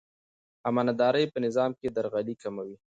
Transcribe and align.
امانتداري 0.69 1.25
په 1.33 1.39
نظام 1.45 1.71
کې 1.79 1.87
درغلي 1.95 2.35
کموي. 2.41 2.75